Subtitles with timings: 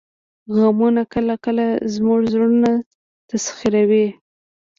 [0.55, 2.71] غمونه کله کله زموږ زړونه
[3.29, 4.07] تسخیروي